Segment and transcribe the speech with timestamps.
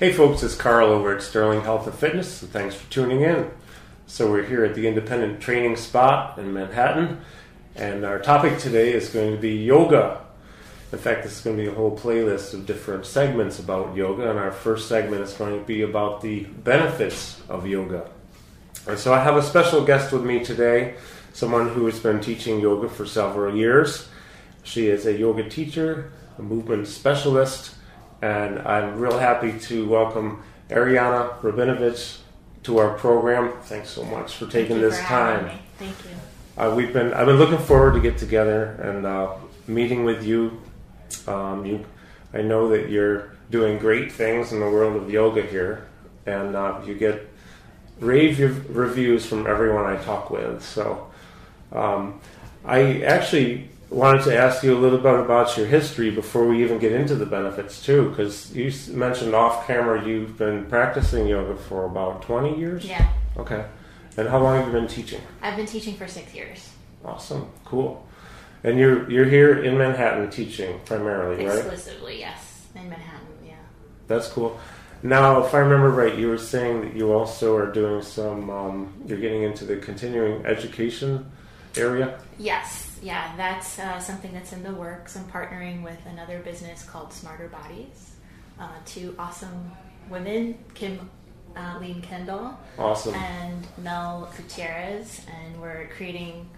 [0.00, 3.50] Hey folks, it's Carl over at Sterling Health and Fitness, and thanks for tuning in.
[4.06, 7.20] So we're here at the Independent Training Spot in Manhattan,
[7.76, 10.22] and our topic today is going to be yoga.
[10.90, 14.30] In fact, this is going to be a whole playlist of different segments about yoga,
[14.30, 18.08] and our first segment is going to be about the benefits of yoga.
[18.86, 20.94] And so I have a special guest with me today,
[21.34, 24.08] someone who has been teaching yoga for several years.
[24.62, 27.74] She is a yoga teacher, a movement specialist,
[28.22, 32.18] and I'm real happy to welcome Ariana Rabinovich
[32.64, 33.52] to our program.
[33.62, 35.46] Thanks so much for taking Thank this for time.
[35.46, 35.62] me.
[35.78, 36.62] Thank you.
[36.62, 39.34] Uh, we've been I've been looking forward to get together and uh,
[39.66, 40.60] meeting with you.
[41.26, 41.84] Um, you.
[42.32, 45.86] I know that you're doing great things in the world of yoga here,
[46.26, 47.28] and uh, you get
[47.98, 48.38] rave
[48.74, 50.62] reviews from everyone I talk with.
[50.62, 51.10] So
[51.72, 52.20] um,
[52.64, 56.78] I actually wanted to ask you a little bit about your history before we even
[56.78, 61.84] get into the benefits too, because you mentioned off camera you've been practicing yoga for
[61.84, 62.84] about 20 years.
[62.84, 63.64] Yeah, Okay.
[64.16, 65.20] And how long have you been teaching?
[65.40, 66.70] I've been teaching for six years,
[67.04, 68.06] Awesome, cool.
[68.62, 71.58] And you're you're here in Manhattan teaching primarily, right?
[71.58, 72.18] exclusively.
[72.18, 73.26] Yes, in Manhattan.
[73.46, 73.54] Yeah.
[74.06, 74.60] That's cool.
[75.02, 78.50] Now, if I remember right, you were saying that you also are doing some.
[78.50, 81.30] Um, you're getting into the continuing education
[81.76, 82.18] area.
[82.38, 82.89] Yes.
[83.02, 85.16] Yeah, that's uh, something that's in the works.
[85.16, 88.16] I'm partnering with another business called Smarter Bodies.
[88.58, 89.72] Uh, two awesome
[90.10, 91.08] women, Kim
[91.56, 93.14] uh, Lean Kendall Awesome.
[93.14, 96.48] and Mel Gutierrez, and we're creating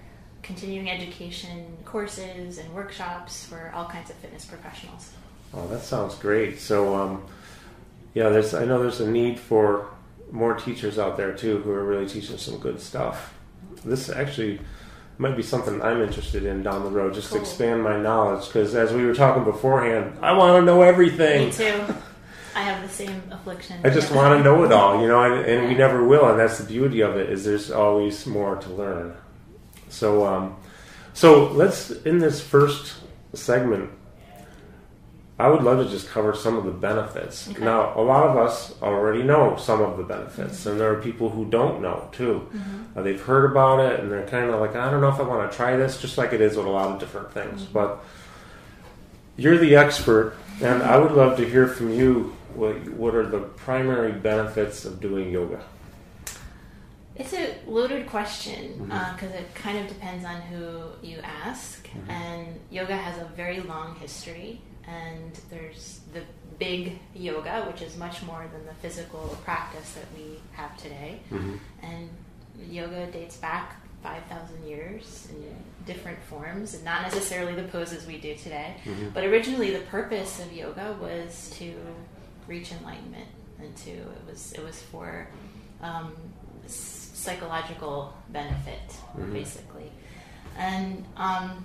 [0.42, 5.12] continuing education courses and workshops for all kinds of fitness professionals.
[5.54, 6.58] Oh, that sounds great.
[6.58, 7.24] So, um,
[8.14, 8.52] yeah, there's.
[8.52, 9.86] I know there's a need for
[10.32, 13.34] more teachers out there too who are really teaching some good stuff.
[13.84, 14.60] This actually
[15.18, 18.46] might be something I'm interested in down the road, just to expand my knowledge.
[18.46, 21.46] Because as we were talking beforehand, I want to know everything.
[21.46, 21.84] Me too.
[22.54, 23.80] I have the same affliction.
[23.82, 26.38] I just want to know it all, you know, and, and we never will, and
[26.38, 27.30] that's the beauty of it.
[27.30, 29.16] Is there's always more to learn.
[29.88, 30.56] So, um,
[31.14, 32.94] so let's in this first
[33.32, 33.90] segment.
[35.42, 37.50] I would love to just cover some of the benefits.
[37.50, 37.64] Okay.
[37.64, 41.30] Now, a lot of us already know some of the benefits, and there are people
[41.30, 42.48] who don't know too.
[42.54, 42.96] Mm-hmm.
[42.96, 45.24] Uh, they've heard about it, and they're kind of like, I don't know if I
[45.24, 47.62] want to try this, just like it is with a lot of different things.
[47.62, 47.72] Mm-hmm.
[47.72, 48.04] But
[49.36, 52.36] you're the expert, and I would love to hear from you.
[52.54, 55.64] What what are the primary benefits of doing yoga?
[57.16, 61.88] It's a loaded question because it kind of depends on who you ask.
[61.88, 62.10] Mhm.
[62.10, 66.22] And yoga has a very long history, and there's the
[66.58, 71.20] big yoga, which is much more than the physical practice that we have today.
[71.30, 71.56] Mm-hmm.
[71.82, 72.08] And
[72.70, 75.54] yoga dates back 5,000 years in
[75.86, 78.74] different forms, and not necessarily the poses we do today.
[78.84, 79.10] Mm-hmm.
[79.14, 81.74] But originally, the purpose of yoga was to
[82.48, 83.28] reach enlightenment,
[83.60, 85.28] and to it was it was for
[85.80, 86.12] um,
[86.66, 88.80] psychological benefit,
[89.16, 89.32] Mhm.
[89.32, 89.90] basically.
[90.56, 91.64] And um,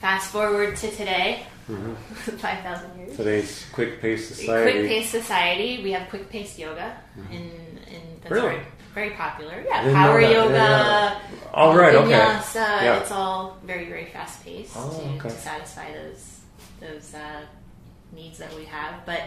[0.00, 1.92] fast forward to today, Mm-hmm.
[2.38, 3.14] five thousand years.
[3.16, 4.72] Today's quick paced society.
[4.72, 5.82] Quick paced society.
[5.84, 7.30] We have quick paced yoga Mhm.
[7.30, 7.42] in
[7.92, 8.48] in that's Really?
[8.56, 8.64] very,
[8.94, 9.62] very popular.
[9.66, 10.54] Yeah, power yoga.
[10.54, 11.18] Yeah,
[11.52, 11.94] All right.
[11.94, 12.08] Okay.
[12.12, 13.00] vinyasa, Yeah.
[13.00, 15.28] It's all very very fast paced Oh, to, okay.
[15.28, 16.40] to satisfy those
[16.80, 17.42] those uh,
[18.12, 19.04] needs that we have.
[19.04, 19.22] But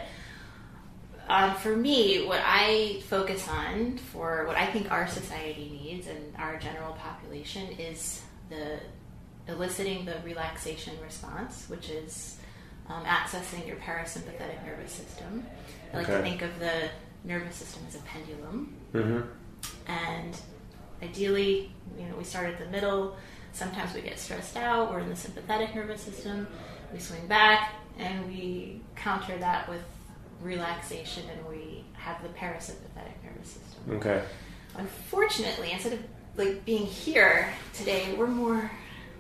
[1.29, 6.33] um, for me, what I focus on for what I think our society needs and
[6.39, 8.79] our general population is the
[9.47, 12.37] eliciting the relaxation response, which is
[12.89, 15.45] um, accessing your parasympathetic nervous system.
[15.93, 16.89] I like to think of the
[17.23, 19.21] nervous system as a pendulum, Mm-hmm.
[19.91, 20.37] and
[21.01, 23.15] ideally, you know, we start at the middle.
[23.53, 24.91] Sometimes we get stressed out.
[24.91, 26.47] We're in the sympathetic nervous system.
[26.93, 29.81] We swing back, and we counter that with
[30.41, 33.91] relaxation, and we have the parasympathetic nervous system.
[33.97, 34.21] Okay.
[34.75, 35.99] Unfortunately, instead of
[36.37, 38.71] like being here today, we're more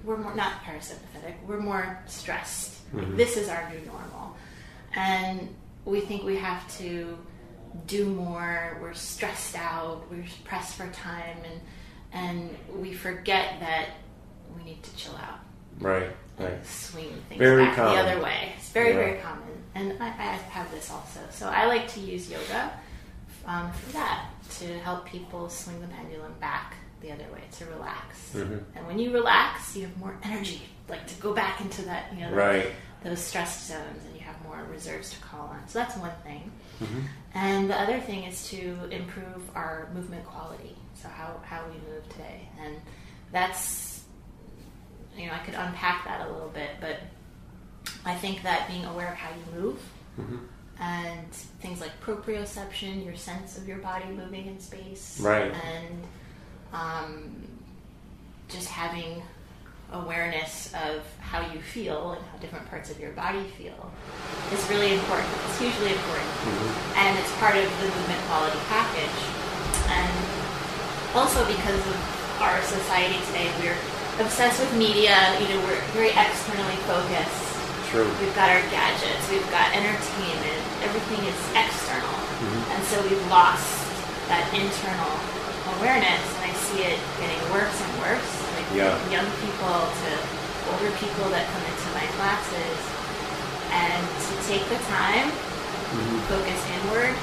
[0.03, 1.35] we're more not parasympathetic.
[1.47, 2.79] We're more stressed.
[2.93, 3.17] Like, Mhm.
[3.17, 4.35] this is our new normal,
[4.95, 7.17] and we think we have to
[7.87, 8.77] do more.
[8.81, 10.03] We're stressed out.
[10.11, 11.61] We're pressed for time, and
[12.13, 13.87] and we forget that
[14.57, 15.39] we need to chill out
[15.79, 16.13] Right.
[16.37, 16.65] Right.
[16.65, 17.93] swing things Very back common.
[17.95, 18.51] the other way.
[18.57, 18.95] It's very, Yeah.
[18.95, 19.63] very common.
[19.75, 21.21] And I, I have this also.
[21.29, 22.71] So I like to use yoga
[23.45, 24.25] um, for that,
[24.59, 28.31] to help people swing the pendulum back the other way, to relax.
[28.33, 28.63] Mhm.
[28.75, 32.21] And when you relax, you have more energy, like to go back into that, you
[32.21, 32.71] know, Right.
[33.03, 35.67] those stress zones, and you have more reserves to call on.
[35.67, 36.51] So that's one thing.
[36.79, 37.03] Mhm.
[37.33, 40.75] And the other thing is to improve our movement quality.
[40.95, 42.47] So how, how we move today.
[42.59, 42.75] And
[43.31, 44.03] that's,
[45.17, 46.99] you know, I could unpack that a little bit, but
[48.05, 49.79] I think that being aware of how you move
[50.19, 50.39] Mhm.
[50.79, 55.51] and things like proprioception, your sense of your body moving in space, Right.
[55.53, 56.03] and
[56.73, 57.47] um,
[58.49, 59.21] just having
[59.91, 63.91] awareness of how you feel and how different parts of your body feel
[64.53, 65.27] is really important.
[65.47, 66.31] It's hugely important,
[66.95, 69.19] and it's part of the movement quality package.
[69.91, 70.11] And
[71.15, 71.97] also because of
[72.39, 73.75] our society today, we're
[74.23, 75.15] obsessed with media.
[75.43, 77.47] You know, we're very externally focused.
[77.91, 78.07] True.
[78.23, 82.15] We've got our gadgets, we've got entertainment, everything is external.
[82.39, 82.63] Mhm.
[82.71, 83.67] And so we've lost
[84.31, 85.11] that internal
[85.75, 86.23] awareness,
[86.71, 88.31] see it getting worse and worse.
[88.55, 88.95] Like Yeah.
[89.11, 90.09] young people to
[90.71, 92.79] older people that come into my classes,
[93.71, 96.19] and to take the time, Mhm.
[96.31, 97.15] focus inward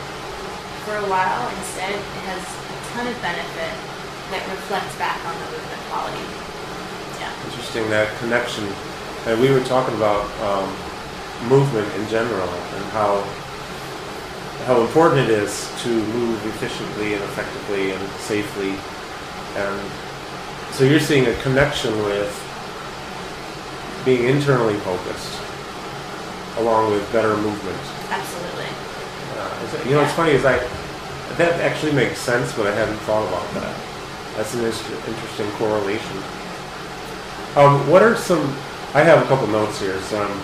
[0.84, 3.72] for a while instead, it has a ton of benefit
[4.32, 6.24] that reflects back on the movement quality.
[7.20, 7.32] Yeah.
[7.48, 8.68] Interesting that connection.
[9.26, 10.68] And we were talking about um,
[11.48, 13.22] movement in general and how
[14.66, 18.74] how important it is to move efficiently and effectively and safely.
[19.56, 19.90] And
[20.74, 22.30] so you're seeing a connection with
[24.04, 25.38] being internally focused,
[26.58, 27.78] along with better movement.
[28.10, 28.66] Absolutely.
[29.36, 30.58] Uh, you know, it's funny is I
[31.36, 33.76] that actually makes sense, but I hadn't thought about that.
[34.36, 36.16] That's an interesting correlation.
[37.56, 38.40] Um, what are some?
[38.94, 40.40] I have a couple notes here, so I'm,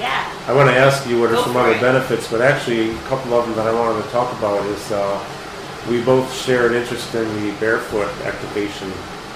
[0.00, 0.24] Yeah.
[0.48, 1.80] I want to ask you what are Go some other it.
[1.80, 5.18] benefits, but actually a couple of them that I wanted to talk about is uh,
[5.88, 8.90] we both share an interest in the barefoot activation.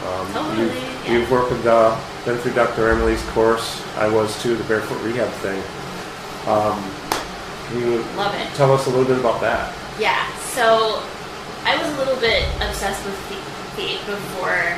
[0.07, 1.13] Um, Totally, you've, yeah.
[1.13, 2.89] you've worked with, uh, been through Dr.
[2.91, 3.85] Emily's course.
[3.97, 5.63] I was too, the barefoot rehab thing.
[6.49, 6.83] Um,
[7.69, 8.49] can you Love it.
[8.55, 9.75] tell us a little bit about that?
[10.01, 10.27] Yeah,
[10.57, 11.03] so
[11.65, 13.45] I was a little bit obsessed with feet,
[13.77, 14.75] feet before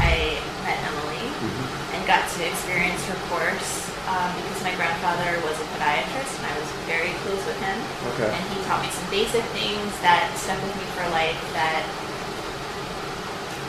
[0.00, 1.94] I met Emily Mm-hmm.
[1.96, 6.54] and got to experience her course um, because my grandfather was a podiatrist and I
[6.58, 7.76] was very close with him.
[8.14, 8.30] Okay.
[8.30, 11.86] And he taught me some basic things that stuck with me for life that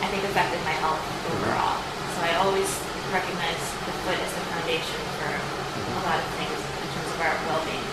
[0.01, 0.99] I think affected my health
[1.31, 1.79] overall.
[2.17, 2.67] So I always
[3.13, 7.35] recognize the foot as the foundation for a lot of things in terms of our
[7.47, 7.85] well-being.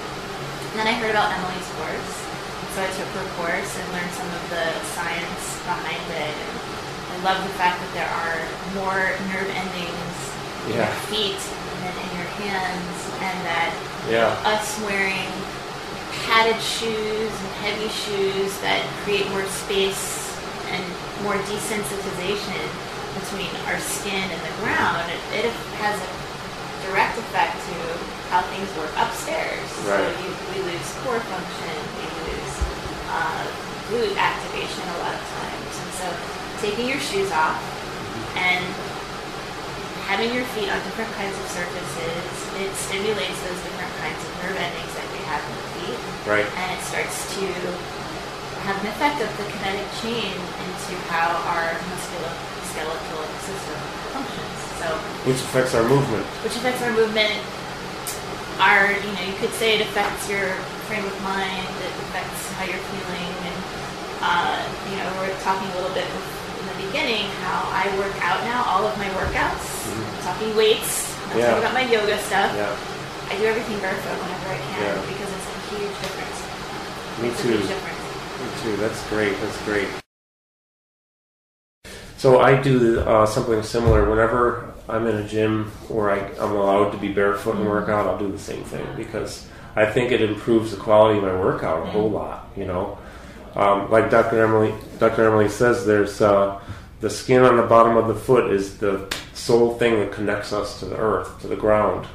[0.73, 2.13] And then I heard about Emily's course,
[2.75, 4.67] so I took her course and learned some of the
[4.97, 6.35] science behind it.
[6.35, 6.55] And
[7.15, 8.39] I love the fact that there are
[8.81, 9.03] more
[9.35, 10.17] nerve endings
[10.71, 10.87] in Yeah.
[10.89, 11.43] your feet
[11.83, 13.73] than in your hands, and that
[14.09, 14.33] Yeah.
[14.49, 15.29] us wearing
[16.27, 20.33] padded shoes and heavy shoes that create more space
[20.71, 20.83] and
[21.23, 22.63] more desensitization
[23.19, 25.53] between our skin and the ground, it, it
[25.83, 26.09] has a
[26.89, 27.77] direct effect to
[28.31, 29.67] how things work upstairs.
[29.83, 32.55] So you, we lose core function, we lose
[33.11, 33.43] uh,
[33.91, 35.73] glute activation a lot of times.
[35.83, 36.07] And so
[36.63, 37.59] taking your shoes off
[38.39, 38.63] and
[40.11, 42.27] having your feet on different kinds of surfaces,
[42.59, 46.47] it stimulates those different kinds of nerve endings that we have in the feet, Right.
[46.51, 47.47] and it starts to
[48.67, 53.79] have an effect of the kinetic chain into how our musculoskeletal system
[54.13, 54.57] functions.
[54.83, 54.89] So,
[55.31, 56.27] Which affects our movement.
[56.43, 57.39] which affects our movement.
[58.59, 60.53] Our, you know, you could say it affects your
[60.91, 61.65] frame of mind.
[61.87, 63.59] It affects how you're feeling, and
[64.27, 64.59] uh,
[64.91, 68.43] you know, we we're talking a little bit in the beginning how I work out
[68.45, 68.61] now.
[68.69, 69.65] All of my workouts,
[70.31, 71.17] talking weights.
[71.33, 71.47] I'm Yeah.
[71.47, 72.55] talking about my yoga stuff.
[72.55, 72.71] Yeah.
[73.31, 75.01] I do everything barefoot whenever I can Yeah.
[75.03, 76.39] because it's a huge difference.
[77.21, 77.59] Me it's too.
[77.59, 77.99] difference.
[78.41, 78.77] Me too.
[78.77, 79.41] That's great.
[79.41, 79.89] That's great.
[82.17, 84.09] So I do uh, something similar.
[84.09, 88.07] Whenever I'm in a gym or I, I'm allowed to be barefoot and work out,
[88.07, 91.87] I'll do the same thing because I think it improves the quality of my workout
[91.87, 92.49] a whole lot.
[92.57, 92.99] You know,
[93.57, 94.43] um, like Dr.
[94.43, 95.27] Emily, Dr.
[95.27, 96.61] Emily says, there's uh,
[97.01, 100.81] the skin on the bottom of the foot is the sole thing that connects us
[100.81, 102.07] to the earth, to the ground,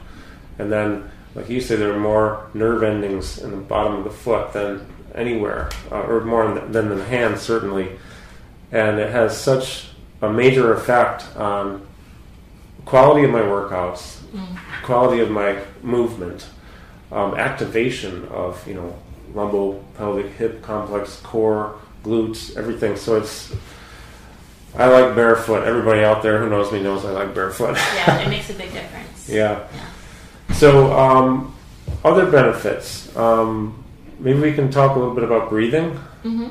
[0.59, 4.09] and then, like you say, there are more nerve endings in the bottom of the
[4.09, 7.97] foot than anywhere, uh, or more than, than the hand certainly,
[8.71, 9.89] and it has such
[10.21, 11.85] a major effect on
[12.85, 14.19] quality of my workouts,
[14.83, 16.47] quality of my movement,
[17.11, 18.95] um, activation of you know
[19.33, 22.95] lumbo pelvic hip complex, core, glutes, everything.
[22.95, 23.53] So it's
[24.77, 25.63] I like barefoot.
[25.63, 27.75] Everybody out there who knows me knows I like barefoot.
[27.75, 29.29] Yeah, it makes a big difference.
[29.29, 29.67] yeah.
[29.73, 30.53] Yeah.
[30.53, 31.55] So um,
[32.03, 33.15] other benefits.
[33.15, 33.83] Um,
[34.19, 35.91] maybe we can talk a little bit about breathing.
[36.23, 36.49] Mm-hmm.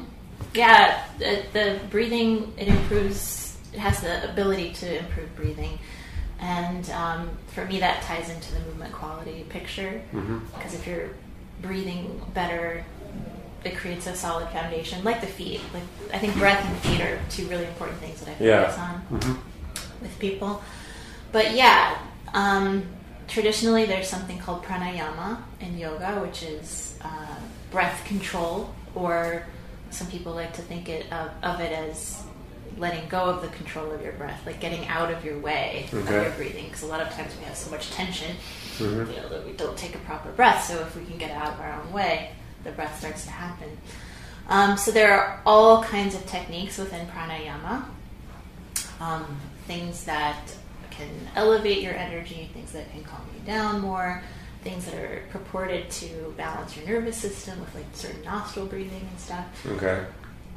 [0.54, 3.56] Yeah, the, the breathing it improves.
[3.72, 5.78] It has the ability to improve breathing,
[6.38, 10.00] and um, for me that ties into the movement quality picture.
[10.12, 10.38] Mm-hmm.
[10.56, 11.10] Because if you're
[11.60, 12.84] breathing better,
[13.64, 15.60] it creates a solid foundation, like the feet.
[15.72, 18.62] Like I think breath and feet are two really important things that I Yeah.
[18.70, 19.34] focus on hmm
[20.02, 20.62] with people.
[21.32, 21.96] But yeah,
[22.34, 22.84] um,
[23.26, 27.36] traditionally, there's something called pranayama in yoga, which is uh,
[27.70, 29.44] breath control, or
[29.90, 32.22] some people like to think it of, of it as
[32.76, 36.10] letting go of the control of your breath, like getting out of your way of
[36.10, 36.64] your breathing.
[36.66, 38.34] Because a lot of times we have so much tension,
[38.78, 39.08] Mhm.
[39.14, 40.64] you know, that we don't take a proper breath.
[40.66, 42.32] So if we can get out of our own way,
[42.64, 43.76] the breath starts to happen.
[44.48, 47.84] Um, so there are all kinds of techniques within pranayama,
[49.00, 50.54] um, things that
[50.90, 54.22] can elevate your energy, things that can calm you down more,
[54.62, 59.20] things that are purported to balance your nervous system with like certain nostril breathing and
[59.20, 59.66] stuff.
[59.66, 60.04] Okay.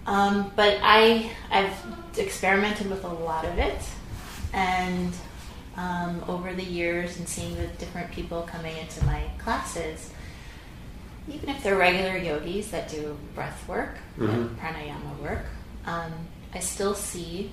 [0.05, 1.73] Um, but I I've
[2.17, 3.81] experimented with a lot of it,
[4.53, 5.13] and
[5.75, 10.11] um, over the years and seeing the different people coming into my classes,
[11.29, 14.55] even if they're regular yogis that do breath work, Mhm.
[14.55, 15.45] pranayama work,
[15.85, 16.11] um,
[16.53, 17.51] I still see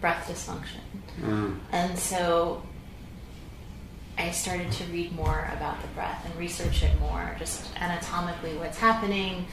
[0.00, 0.80] breath dysfunction,
[1.20, 1.58] Mm.
[1.72, 2.62] and so
[4.18, 8.78] I started to read more about the breath and research it more, just anatomically what's
[8.78, 9.46] happening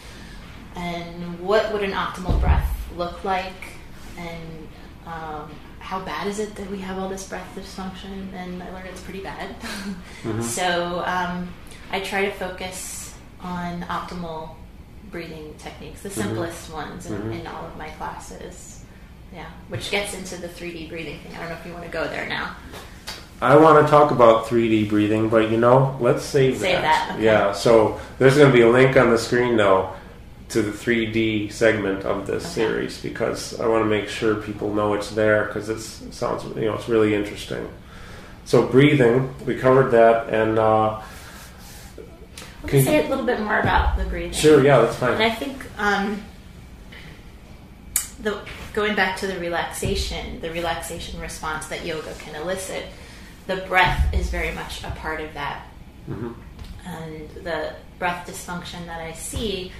[0.75, 3.53] and what would an optimal breath look like
[4.17, 4.67] and
[5.05, 5.49] um,
[5.79, 9.01] how bad is it that we have all this breath dysfunction and I learned it's
[9.01, 9.55] pretty bad.
[10.23, 10.43] Mhm.
[10.43, 11.47] So um,
[11.91, 13.06] I try to focus
[13.41, 14.49] on optimal
[15.11, 16.13] breathing techniques, the Mhm.
[16.13, 17.41] simplest ones in, Mhm.
[17.41, 18.81] in all of my classes.
[19.33, 21.33] Yeah, which gets into the 3D breathing thing.
[21.35, 22.51] I don't know if you want to go there now.
[23.41, 27.23] I want to talk about 3D breathing, but you know, let's save, Save that, okay.
[27.25, 29.89] Yeah, so there's going to be a link on the screen though
[30.49, 32.53] to the 3D segment of this Okay.
[32.67, 35.79] series because I want to make sure people know it's there because it
[36.13, 37.67] sounds, you know, it's really interesting.
[38.45, 40.99] So breathing, we covered that, and uh,
[42.63, 44.31] Let Can me say a little bit more about the breathing.
[44.33, 45.13] sure, yeah, that's fine.
[45.13, 45.23] And.
[45.23, 46.23] I think um,
[48.21, 48.41] the
[48.73, 52.85] going back to the relaxation, the relaxation response that yoga can elicit,
[53.47, 55.65] the breath is very much a part of that.
[56.07, 56.31] hmm
[56.85, 59.71] And the breath dysfunction that I see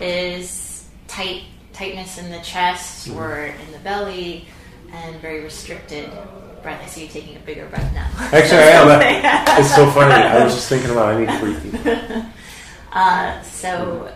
[0.00, 3.18] is tight tightness in the chest Mm-hmm.
[3.18, 4.46] or in the belly,
[4.92, 6.10] and very restricted
[6.72, 8.08] I see you taking a bigger breath now.
[8.32, 8.88] Actually, I am.
[9.22, 10.12] That- It's so funny.
[10.14, 12.24] I was just thinking about I need to breathe.
[12.92, 14.08] Uh, so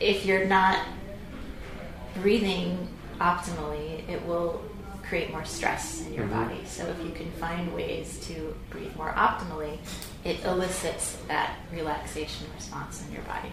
[0.00, 0.86] if you're not
[2.22, 2.88] breathing
[3.20, 4.62] optimally, it will
[5.06, 6.30] create more stress in your Mhm.
[6.48, 6.60] body.
[6.66, 9.76] So if you can find ways to breathe more optimally,
[10.24, 13.52] it elicits that relaxation response in your body.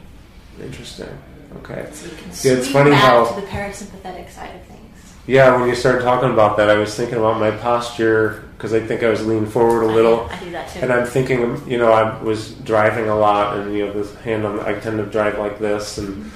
[0.62, 1.10] Interesting.
[1.58, 1.88] Okay.
[1.91, 4.88] So you can Yeah, it's funny back how- to the parasympathetic side of things.
[5.30, 8.80] Yeah, when you started talking about that, I was thinking about my posture because I
[8.80, 10.22] think I was leaning forward a little.
[10.22, 10.80] I, I do that too.
[10.80, 14.44] And I'm thinking, you know, I was driving a lot, and you know, this hand
[14.44, 16.32] on, I tend to drive like this, and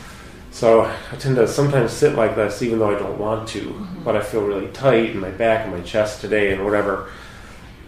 [0.52, 0.82] so
[1.12, 4.04] I tend to sometimes sit like this, even though I don't want to, Mm-hmm.
[4.04, 7.10] but I feel really tight in my back and my chest today, and whatever.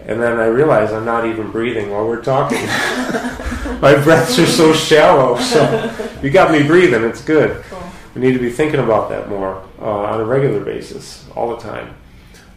[0.07, 2.65] And then I realize I'm not even breathing while we're talking.
[3.79, 7.03] my breaths are so shallow, so you got me breathing.
[7.03, 7.63] It's good.
[7.65, 7.84] cool.
[8.15, 11.61] We need to be thinking about that more uh, on a regular basis, all the
[11.61, 11.93] time.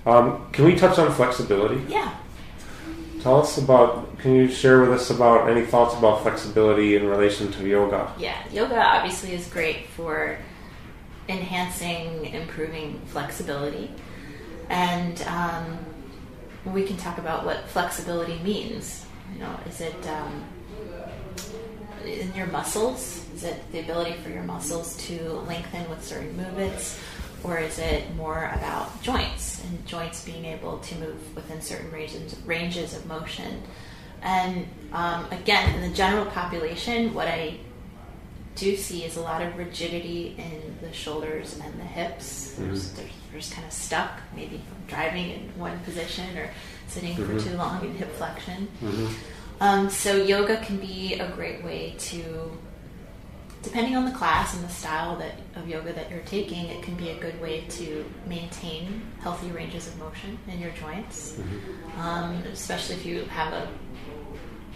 [0.06, 1.82] Um, can we touch on flexibility?
[1.92, 2.14] Yeah.
[3.20, 4.18] Tell us about.
[4.18, 8.12] Can you share with us about any thoughts about flexibility in relation to yoga?
[8.18, 10.38] Yeah, yoga obviously is great for
[11.28, 13.90] enhancing, improving flexibility,
[14.68, 15.78] and um,
[16.66, 19.04] we can talk about what flexibility means.
[19.34, 20.44] You know, is it um,
[22.08, 23.24] in your muscles?
[23.34, 26.98] Is it the ability for your muscles to lengthen with certain movements?
[27.44, 32.34] Or is it more about joints and joints being able to move within certain ranges,
[32.44, 33.62] ranges of motion?
[34.22, 37.58] And um, again, in the general population, what I
[38.56, 42.54] do see is a lot of rigidity in the shoulders and the hips.
[42.58, 46.50] There's, they're, they're just kind of stuck, maybe from driving in one position or
[46.88, 47.38] sitting Mhm.
[47.40, 48.66] for too long in hip flexion.
[48.80, 49.06] hmm
[49.60, 52.56] Um, so yoga can be a great way to,
[53.62, 56.94] depending on the class and the style that of yoga that you're taking, it can
[56.94, 62.00] be a good way to maintain healthy ranges of motion in your joints, Mm-hmm.
[62.00, 63.68] um, especially if you have a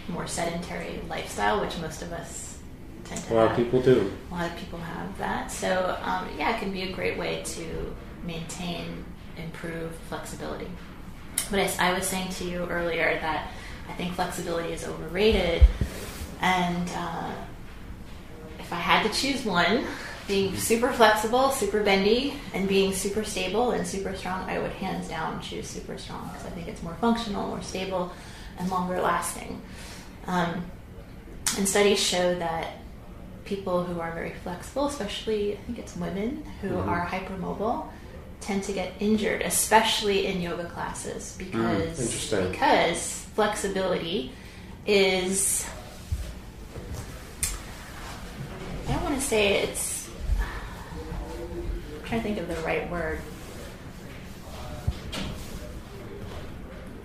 [0.08, 2.58] more sedentary lifestyle, which most of us
[3.04, 3.58] tend to A lot have.
[3.58, 4.12] of people do.
[4.30, 5.52] A lot of people have that.
[5.52, 7.94] So, um, yeah, it can be a great way to
[8.26, 9.04] maintain,
[9.36, 10.66] improve flexibility.
[11.52, 13.48] But as I was saying to you earlier, that
[13.88, 15.62] I think flexibility is overrated.
[16.40, 17.32] And uh,
[18.58, 19.84] if I had to choose one,
[20.28, 25.08] being super flexible, super bendy, and being super stable and super strong, I would hands
[25.08, 28.12] down choose super strong because I think it's more functional, more stable,
[28.58, 29.60] and longer lasting.
[30.26, 30.64] Um,
[31.58, 32.78] and studies show that
[33.44, 36.86] people who are very flexible, especially I think it's women who Mhm.
[36.88, 37.86] are hypermobile,
[38.40, 42.50] tend to get injured, especially in yoga classes, because interesting.
[42.52, 44.32] because flexibility
[44.86, 45.66] is
[48.88, 50.08] I don't want to say it's
[52.00, 53.18] I'm trying to think of the right word.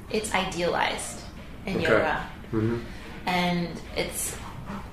[0.10, 1.19] It's idealized
[1.65, 1.84] in Okay.
[1.84, 2.29] yoga.
[2.51, 2.77] hmm
[3.25, 3.67] and
[3.98, 4.38] it's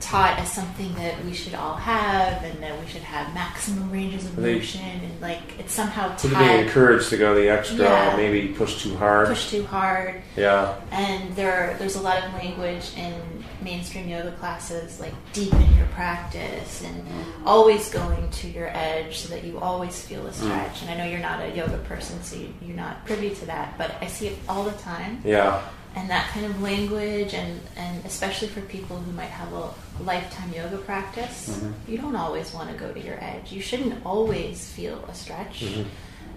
[0.01, 4.27] taught as something that we should all have and that we should have maximum ranges
[4.27, 7.85] of They- motion and like it's somehow So to be encouraged to go the extra,
[7.85, 8.15] Yeah.
[8.17, 9.29] maybe push too hard.
[9.29, 10.75] push too hard Yeah.
[10.91, 13.15] and there there's a lot of language in
[13.63, 17.03] mainstream yoga classes like deepen your practice and
[17.47, 20.35] always going to your edge so that you always feel a mm.
[20.35, 23.47] stretch and i know you're not a yoga person so you, you're not privy to
[23.47, 25.63] that but i see it all the time Yeah.
[25.97, 29.71] And that kind of language and, and especially for people who might have a
[30.03, 31.73] lifetime yoga practice Mhm.
[31.89, 35.61] you don't always want to go to your edge you shouldn't always feel a stretch
[35.65, 35.85] Mhm.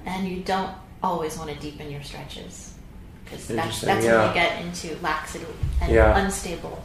[0.05, 0.71] and you don't
[1.01, 2.73] always want to deepen your stretches
[3.25, 4.19] because that's, that's yeah.
[4.19, 5.45] when you get into laxity
[5.81, 6.17] and Yeah.
[6.17, 6.81] unstable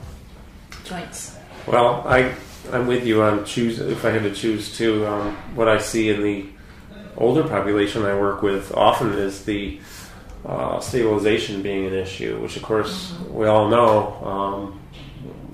[0.85, 1.37] joints
[1.67, 2.33] Well, I
[2.73, 3.81] I'm with you on choose.
[3.81, 6.47] If I had to choose too, um, what I see in the
[7.17, 9.81] older population I work with often is the
[10.45, 14.15] uh, stabilization being an issue, which of course we all know.
[14.25, 14.81] Um,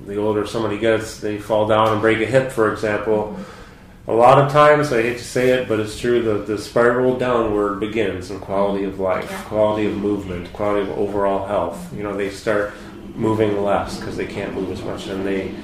[0.06, 3.36] the older somebody gets, they fall down and break a hip, for example.
[4.06, 6.22] A lot of times, I hate to say it, but it's true.
[6.22, 11.46] The, the spiral downward begins in quality of life, quality of movement, quality of overall
[11.46, 11.92] health.
[11.94, 12.72] You know, they start
[13.14, 15.54] moving less because they can't move as much, and they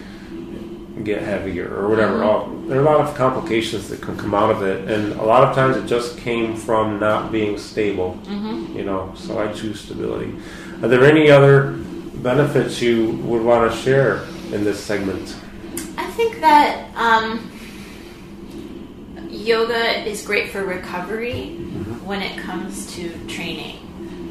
[1.02, 2.22] get heavier or whatever.
[2.22, 5.24] All, there are a lot of complications that can come out of it, and a
[5.24, 8.18] lot of times it just came from not being stable.
[8.24, 8.76] mm-hmm.
[8.76, 10.34] You know, so I choose stability.
[10.82, 11.72] Are there any other
[12.16, 15.36] benefits you would want to share in this segment?
[15.96, 17.50] i think that um,
[19.28, 21.56] yoga is great for recovery
[22.04, 23.80] when it comes to training.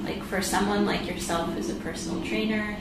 [0.04, 2.78] Like for someone like yourself who's a personal trainer,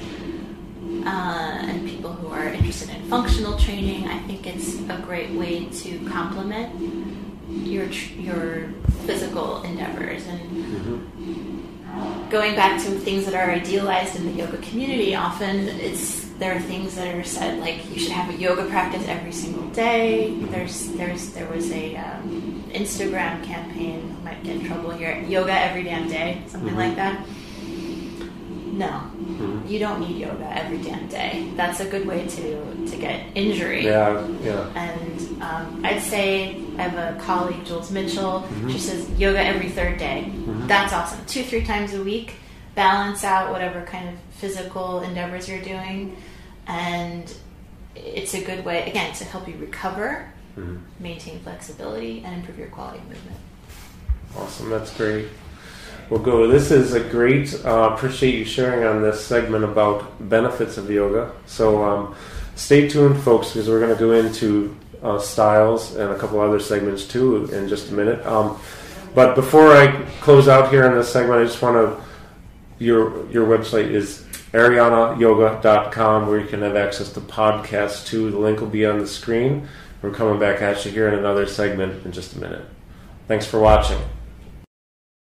[1.06, 5.66] uh, and people who are interested in functional training, I think it's a great way
[5.66, 6.70] to complement
[7.48, 8.70] your your
[9.06, 10.26] physical endeavors.
[10.26, 10.40] And
[12.30, 16.60] going back to things that are idealized in the yoga community, often it's there are
[16.60, 20.34] things that are said like you should have a yoga practice every single day.
[20.50, 25.22] There's there's there was a um, Instagram campaign might get in trouble here.
[25.28, 26.76] Yoga every damn day, something Mhm.
[26.78, 27.24] like that.
[28.82, 29.68] No, Mhm.
[29.70, 31.46] you don't need yoga every damn day.
[31.56, 32.44] That's a good way to
[32.90, 33.84] to get injury.
[33.84, 34.66] Yeah, yeah.
[34.74, 38.34] And um, I'd say I have a colleague, Jules Mitchell.
[38.48, 38.72] Mhm.
[38.72, 40.18] She says yoga every third day.
[40.34, 40.66] Mhm.
[40.66, 41.20] That's awesome.
[41.26, 42.28] Two, three times a week.
[42.74, 46.16] Balance out whatever kind of physical endeavors you're doing.
[46.66, 47.24] And
[47.94, 50.08] it's a good way, again, to help you recover,
[50.58, 50.78] Mhm.
[50.98, 53.38] maintain flexibility, and improve your quality of movement.
[54.36, 55.26] Awesome, that's great.
[56.12, 56.46] Well, go.
[56.46, 57.54] This is a great.
[57.64, 61.32] Uh, appreciate you sharing on this segment about benefits of yoga.
[61.46, 62.14] So, um,
[62.54, 66.60] stay tuned, folks, because we're going to go into uh, styles and a couple other
[66.60, 68.26] segments too in just a minute.
[68.26, 68.60] Um,
[69.14, 72.04] but before I close out here in this segment, I just want to.
[72.78, 74.22] Your your website is
[74.52, 78.30] arianayoga.com where you can have access to podcasts too.
[78.30, 79.66] The link will be on the screen.
[80.02, 82.66] We're coming back at you here in another segment in just a minute.
[83.28, 84.02] Thanks for watching.